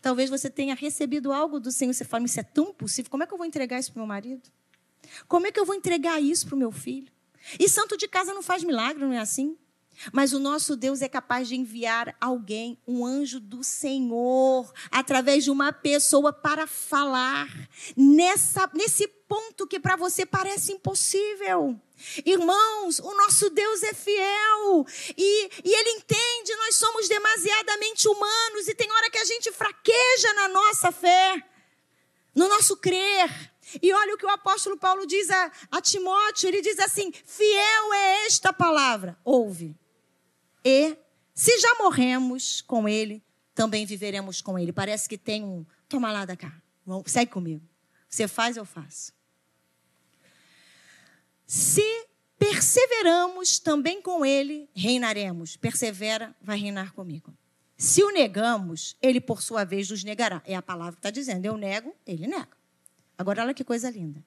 [0.00, 3.22] Talvez você tenha recebido algo do Senhor e você fala, isso é tão possível, como
[3.22, 4.50] é que eu vou entregar isso para o meu marido?
[5.26, 7.12] Como é que eu vou entregar isso para o meu filho?
[7.58, 9.56] E santo de casa não faz milagre, não é assim?
[10.12, 15.50] Mas o nosso Deus é capaz de enviar alguém, um anjo do Senhor, através de
[15.50, 17.48] uma pessoa para falar
[17.96, 21.78] nessa, nesse ponto que para você parece impossível.
[22.24, 28.74] Irmãos, o nosso Deus é fiel e, e Ele entende, nós somos demasiadamente humanos e
[28.74, 31.44] tem hora que a gente fraqueja na nossa fé,
[32.34, 33.49] no nosso crer.
[33.82, 37.92] E olha o que o apóstolo Paulo diz a, a Timóteo: ele diz assim: fiel
[37.92, 39.76] é esta palavra, ouve.
[40.64, 40.96] E
[41.34, 43.22] se já morremos com ele,
[43.54, 44.72] também viveremos com ele.
[44.72, 45.64] Parece que tem um.
[45.88, 46.52] Toma lá da cá.
[47.06, 47.66] Segue comigo.
[48.08, 49.12] Você faz, eu faço.
[51.46, 52.06] Se
[52.38, 55.56] perseveramos também com ele, reinaremos.
[55.56, 57.36] Persevera, vai reinar comigo.
[57.76, 60.42] Se o negamos, ele por sua vez nos negará.
[60.44, 61.46] É a palavra que está dizendo.
[61.46, 62.59] Eu nego, ele nega.
[63.20, 64.24] Agora, olha que coisa linda.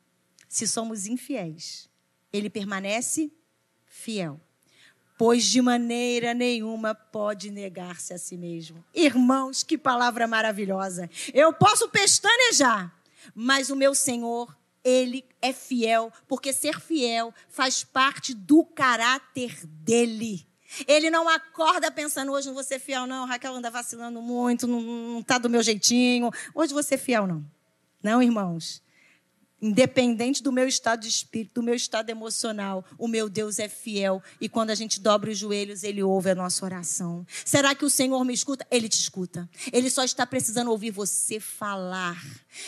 [0.48, 1.90] Se somos infiéis,
[2.32, 3.34] ele permanece
[3.88, 4.40] fiel
[5.18, 8.84] pois de maneira nenhuma pode negar-se a si mesmo.
[8.94, 11.10] Irmãos, que palavra maravilhosa.
[11.34, 12.94] Eu posso pestanejar,
[13.34, 14.54] mas o meu Senhor,
[14.84, 20.46] ele é fiel, porque ser fiel faz parte do caráter dele.
[20.88, 23.26] Ele não acorda pensando, hoje não vou ser fiel, não.
[23.26, 26.32] Raquel anda vacilando muito, não está do meu jeitinho.
[26.54, 27.46] Hoje vou ser fiel, não.
[28.04, 28.84] Não, irmãos.
[29.64, 34.22] Independente do meu estado de espírito, do meu estado emocional, o meu Deus é fiel.
[34.42, 37.26] E quando a gente dobra os joelhos, Ele ouve a nossa oração.
[37.46, 38.68] Será que o Senhor me escuta?
[38.70, 39.50] Ele te escuta.
[39.72, 42.22] Ele só está precisando ouvir você falar.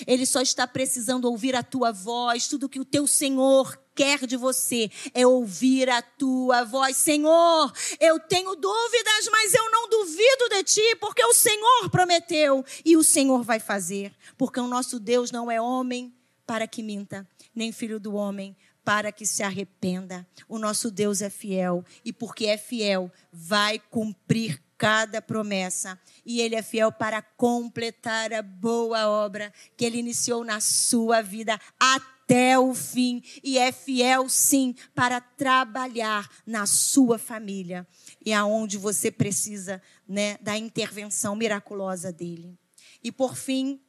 [0.08, 2.48] Ele só está precisando ouvir a tua voz.
[2.48, 6.96] Tudo que o teu Senhor quer de você é ouvir a tua voz.
[6.96, 12.96] Senhor, eu tenho dúvidas, mas eu não duvido de ti, porque o Senhor prometeu e
[12.96, 14.16] o Senhor vai fazer.
[14.38, 16.15] Porque o nosso Deus não é homem
[16.46, 18.56] para que minta, nem filho do homem
[18.86, 20.26] para que se arrependa.
[20.48, 26.00] O nosso Deus é fiel e porque é fiel, vai cumprir cada promessa.
[26.24, 31.60] E ele é fiel para completar a boa obra que ele iniciou na sua vida
[31.80, 37.88] até o fim e é fiel sim para trabalhar na sua família
[38.24, 42.58] e aonde você precisa, né, da intervenção miraculosa dele.
[43.04, 43.80] E por fim,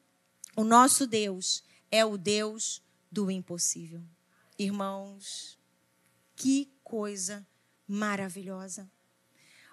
[0.55, 4.03] o nosso Deus é o Deus do impossível.
[4.59, 5.59] Irmãos,
[6.35, 7.47] que coisa
[7.87, 8.91] maravilhosa.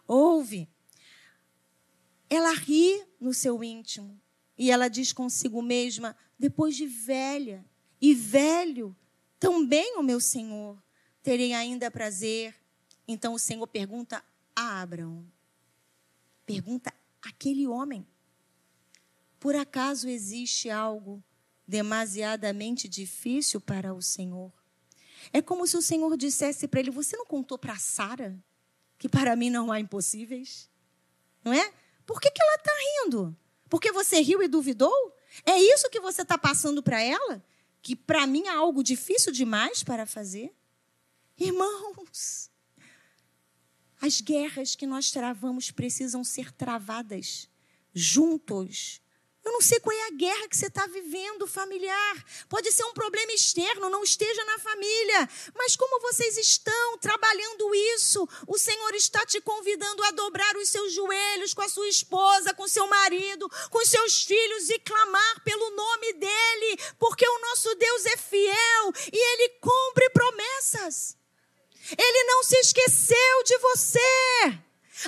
[0.07, 0.69] Ouve.
[2.29, 4.19] Ela ri no seu íntimo
[4.57, 7.65] e ela diz consigo mesma: depois de velha
[8.01, 8.95] e velho,
[9.39, 10.81] também o meu Senhor
[11.21, 12.55] terei ainda prazer.
[13.07, 14.23] Então o Senhor pergunta
[14.55, 15.25] a Abraão:
[16.45, 18.07] pergunta aquele homem:
[19.39, 21.23] por acaso existe algo
[21.67, 24.51] demasiadamente difícil para o Senhor.
[25.31, 28.37] É como se o Senhor dissesse para ele: Você não contou para Sara
[28.97, 30.69] que para mim não há impossíveis?
[31.43, 31.73] Não é?
[32.05, 32.71] Por que, que ela está
[33.03, 33.35] rindo?
[33.69, 34.93] Porque você riu e duvidou?
[35.45, 37.43] É isso que você está passando para ela?
[37.81, 40.53] Que para mim há algo difícil demais para fazer?
[41.39, 42.51] Irmãos,
[43.99, 47.49] as guerras que nós travamos precisam ser travadas
[47.93, 49.01] juntos
[49.45, 52.25] eu não sei qual é a guerra que você está vivendo familiar.
[52.47, 55.29] Pode ser um problema externo, não esteja na família.
[55.53, 58.27] Mas como vocês estão trabalhando isso?
[58.47, 62.67] O Senhor está te convidando a dobrar os seus joelhos com a sua esposa, com
[62.69, 68.17] seu marido, com seus filhos e clamar pelo nome dEle, porque o nosso Deus é
[68.17, 71.17] fiel e Ele cumpre promessas.
[71.97, 74.59] Ele não se esqueceu de você.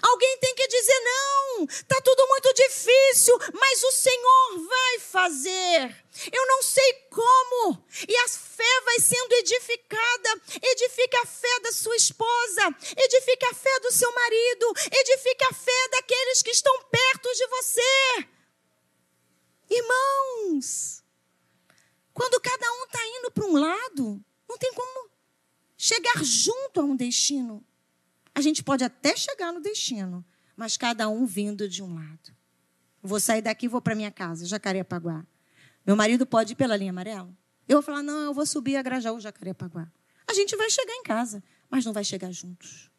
[0.01, 6.05] Alguém tem que dizer: não, está tudo muito difícil, mas o Senhor vai fazer.
[6.31, 7.85] Eu não sei como.
[8.07, 10.41] E a fé vai sendo edificada.
[10.61, 12.61] Edifica a fé da sua esposa,
[12.97, 18.27] edifica a fé do seu marido, edifica a fé daqueles que estão perto de você.
[19.69, 21.03] Irmãos,
[22.13, 25.09] quando cada um está indo para um lado, não tem como
[25.77, 27.65] chegar junto a um destino.
[28.35, 30.23] A gente pode até chegar no destino,
[30.57, 32.35] mas cada um vindo de um lado.
[33.01, 35.25] Vou sair daqui vou para minha casa, Jacarepaguá.
[35.85, 37.33] Meu marido pode ir pela linha amarela?
[37.67, 39.89] Eu vou falar, não, eu vou subir a Grajaú, Jacarepaguá.
[40.27, 42.91] A gente vai chegar em casa, mas não vai chegar juntos.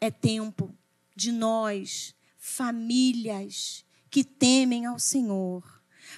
[0.00, 0.76] É tempo
[1.16, 5.64] de nós, famílias que temem ao Senhor,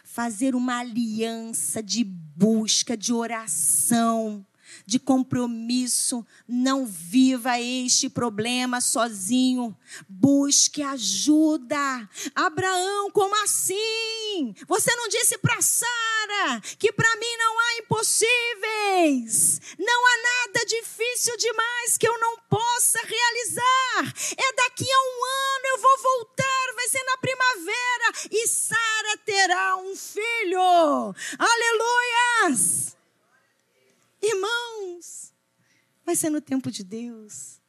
[0.03, 4.45] fazer uma aliança de busca, de oração,
[4.87, 6.27] de compromisso.
[6.47, 9.77] Não viva este problema sozinho.
[10.09, 12.09] Busque ajuda.
[12.35, 14.55] Abraão, como assim?
[14.67, 19.61] Você não disse para Sara que para mim não há impossíveis.
[19.79, 24.15] Não há nada difícil demais que eu não possa realizar.
[24.37, 29.77] É daqui a um ano eu vou voltar, vai ser na primavera e Sara terá
[29.77, 31.15] um filho.
[31.39, 32.94] Aleluias!
[34.27, 35.35] Irmãos,
[36.05, 37.61] vai ser no tempo de Deus.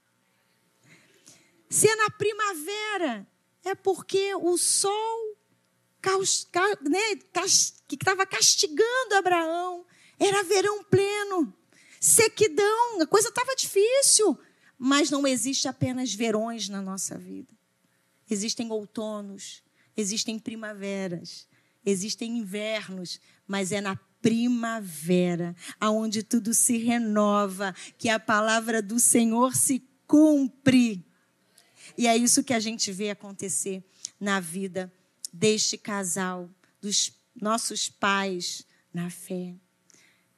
[1.69, 3.27] Se é na primavera,
[3.63, 5.37] é porque o sol
[6.81, 7.15] né,
[7.87, 9.85] que estava castigando Abraão
[10.19, 11.53] era verão pleno,
[11.99, 14.39] sequidão, a coisa estava difícil.
[14.77, 17.53] Mas não existe apenas verões na nossa vida.
[18.29, 19.63] Existem outonos,
[19.95, 21.47] existem primaveras,
[21.85, 23.95] existem invernos, mas é na
[24.25, 31.05] primavera, aonde tudo se renova, que a palavra do Senhor se cumpre.
[31.95, 33.83] E é isso que a gente vê acontecer
[34.19, 34.91] na vida
[35.31, 36.49] deste casal,
[36.81, 39.53] dos nossos pais na fé.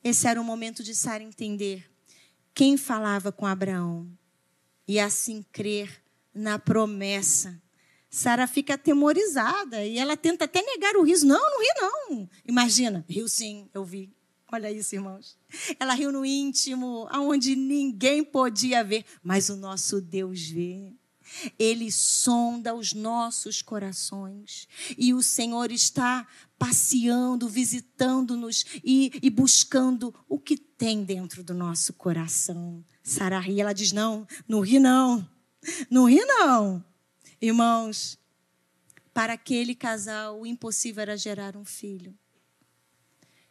[0.04, 1.90] Esse era o momento de Sara entender
[2.54, 4.12] quem falava com Abraão
[4.86, 6.04] e assim crer
[6.36, 7.58] na promessa
[8.10, 11.26] Sara fica atemorizada e ela tenta até negar o riso.
[11.26, 12.30] Não, não ri não.
[12.46, 14.12] Imagina, riu sim, eu vi.
[14.52, 15.38] Olha isso, irmãos.
[15.78, 20.94] Ela riu no íntimo, aonde ninguém podia ver, mas o nosso Deus vê.
[21.60, 24.68] Ele sonda os nossos corações.
[24.98, 26.26] E o Senhor está
[26.58, 32.84] passeando, visitando-nos e, e, buscando o que tem dentro do nosso coração.
[33.04, 35.28] Sara ri, ela diz: Não, não ri não.
[35.90, 36.84] Não ri não.
[37.40, 38.18] Irmãos,
[39.14, 42.18] para aquele casal, o impossível era gerar um filho.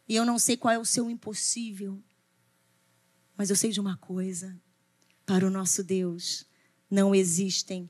[0.07, 2.01] E eu não sei qual é o seu impossível,
[3.35, 4.59] mas eu sei de uma coisa:
[5.25, 6.45] para o nosso Deus
[6.89, 7.89] não existem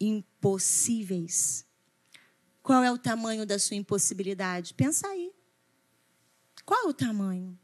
[0.00, 1.64] impossíveis.
[2.62, 4.74] Qual é o tamanho da sua impossibilidade?
[4.74, 5.32] Pensa aí.
[6.64, 7.58] Qual é o tamanho?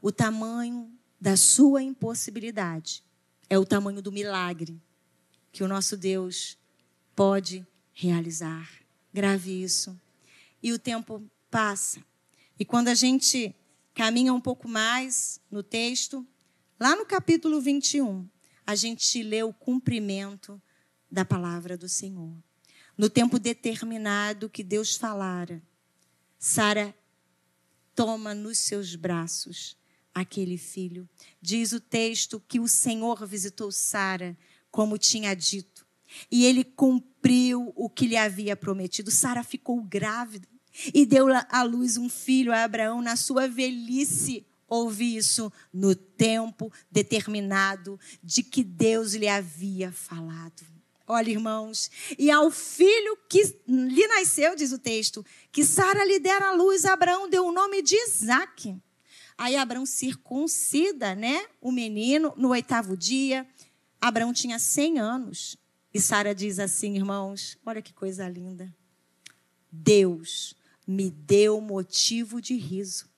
[0.00, 3.02] O tamanho da sua impossibilidade
[3.48, 4.82] é o tamanho do milagre
[5.54, 6.58] que o nosso Deus
[7.14, 8.68] pode realizar.
[9.12, 9.96] Grave isso.
[10.60, 12.04] E o tempo passa.
[12.58, 13.54] E quando a gente
[13.94, 16.26] caminha um pouco mais no texto,
[16.78, 18.28] lá no capítulo 21,
[18.66, 20.60] a gente lê o cumprimento
[21.08, 22.34] da palavra do Senhor.
[22.98, 25.62] No tempo determinado que Deus falara,
[26.36, 26.92] Sara
[27.94, 29.76] toma nos seus braços
[30.12, 31.08] aquele filho.
[31.40, 34.36] Diz o texto que o Senhor visitou Sara
[34.74, 35.86] como tinha dito.
[36.28, 39.08] E ele cumpriu o que lhe havia prometido.
[39.08, 40.48] Sara ficou grávida
[40.92, 44.44] e deu à luz um filho a Abraão na sua velhice.
[44.68, 50.64] Ouvi isso no tempo determinado de que Deus lhe havia falado.
[51.06, 56.48] Olha, irmãos, e ao filho que lhe nasceu, diz o texto, que Sara lhe dera
[56.48, 58.76] à luz, Abraão deu o nome de Isaac.
[59.38, 63.46] Aí Abraão circuncida, né, o menino no oitavo dia,
[64.06, 65.56] Abraão tinha 100 anos.
[65.92, 68.70] E Sara diz assim, irmãos, olha que coisa linda.
[69.72, 70.54] Deus
[70.86, 73.08] me deu motivo de riso.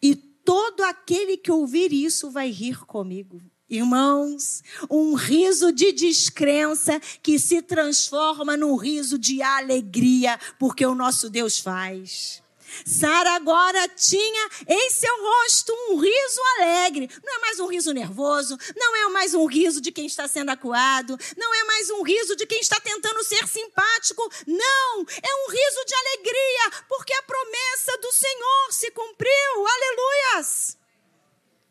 [0.00, 3.42] E todo aquele que ouvir isso vai rir comigo.
[3.68, 11.28] Irmãos, um riso de descrença que se transforma num riso de alegria, porque o nosso
[11.28, 12.41] Deus faz.
[12.84, 17.08] Sara agora tinha em seu rosto um riso alegre.
[17.22, 20.50] Não é mais um riso nervoso, não é mais um riso de quem está sendo
[20.50, 24.22] acuado, não é mais um riso de quem está tentando ser simpático.
[24.46, 29.32] Não, é um riso de alegria, porque a promessa do Senhor se cumpriu.
[29.56, 30.76] Aleluias!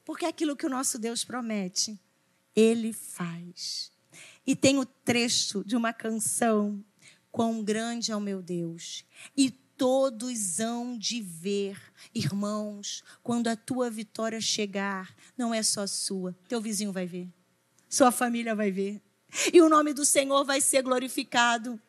[0.05, 1.99] Porque aquilo que o nosso Deus promete,
[2.55, 3.91] ele faz.
[4.45, 6.83] E tem o trecho de uma canção,
[7.31, 9.05] Quão grande é o meu Deus,
[9.37, 9.49] e
[9.81, 11.75] todos hão de ver.
[12.13, 17.27] Irmãos, quando a tua vitória chegar, não é só sua, teu vizinho vai ver,
[17.89, 19.01] sua família vai ver,
[19.51, 21.81] e o nome do Senhor vai ser glorificado.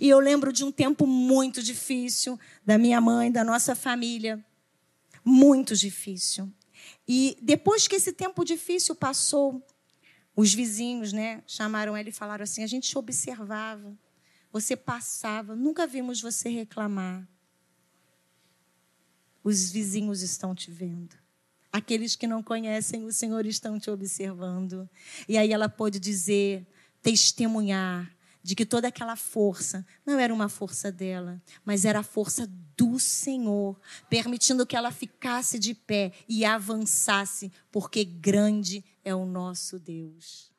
[0.00, 4.44] E eu lembro de um tempo muito difícil da minha mãe, da nossa família,
[5.24, 6.48] muito difícil.
[7.08, 9.60] E depois que esse tempo difícil passou,
[10.36, 13.92] os vizinhos, né, chamaram ela e falaram assim: a gente observava,
[14.52, 17.26] você passava, nunca vimos você reclamar.
[19.42, 21.16] Os vizinhos estão te vendo.
[21.72, 24.88] Aqueles que não conhecem o Senhor estão te observando.
[25.28, 26.66] E aí ela pôde dizer
[27.00, 28.10] testemunhar
[28.42, 32.98] de que toda aquela força não era uma força dela, mas era a força do
[32.98, 33.78] Senhor,
[34.08, 40.49] permitindo que ela ficasse de pé e avançasse, porque grande é o nosso Deus.